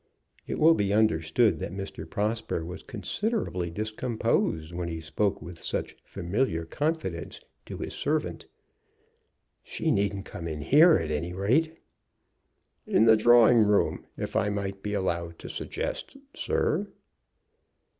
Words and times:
It 0.47 0.57
will 0.57 0.73
be 0.73 0.93
understood 0.95 1.59
that 1.59 1.71
Mr. 1.75 2.09
Prosper 2.09 2.65
was 2.65 2.81
considerably 2.81 3.69
discomposed 3.69 4.73
when 4.73 4.87
he 4.89 4.99
spoke 4.99 5.43
with 5.43 5.61
such 5.61 5.95
familiar 6.03 6.65
confidence 6.65 7.39
to 7.67 7.77
his 7.77 7.93
servant. 7.93 8.47
"She 9.63 9.91
needn't 9.91 10.25
come 10.25 10.47
in 10.47 10.61
here, 10.61 10.95
at 10.97 11.11
any 11.11 11.33
rate." 11.33 11.77
"In 12.87 13.05
the 13.05 13.15
drawing 13.15 13.59
room, 13.59 14.07
if 14.17 14.35
I 14.35 14.49
might 14.49 14.81
be 14.81 14.95
allowed 14.95 15.37
to 15.37 15.49
suggest, 15.49 16.17
sir." 16.33 16.87